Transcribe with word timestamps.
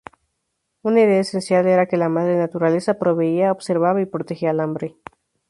Una 0.81 1.01
idea 1.01 1.19
esencial 1.19 1.67
era 1.67 1.85
que 1.85 1.95
la 1.95 2.09
madre 2.09 2.35
naturaleza 2.35 2.97
proveía, 2.97 3.51
observaba 3.51 4.01
y 4.01 4.07
protegía 4.07 4.49
al 4.49 4.59
hombre. 4.61 4.95